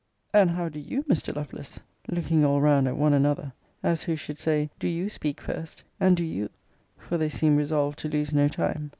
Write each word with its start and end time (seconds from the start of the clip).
And 0.33 0.49
how 0.49 0.67
do 0.67 0.79
you, 0.79 1.03
Mr. 1.03 1.35
Lovelace? 1.35 1.79
looking 2.09 2.43
all 2.43 2.59
round 2.59 2.87
at 2.87 2.97
one 2.97 3.13
another, 3.13 3.53
as 3.83 4.01
who 4.01 4.15
should 4.15 4.39
say, 4.39 4.71
do 4.79 4.87
you 4.87 5.09
speak 5.09 5.39
first: 5.39 5.83
and, 5.99 6.17
do 6.17 6.23
you: 6.23 6.49
for 6.97 7.19
they 7.19 7.29
seemed 7.29 7.59
resolved 7.59 7.99
to 7.99 8.09
lose 8.09 8.33
no 8.33 8.47
time. 8.47 8.89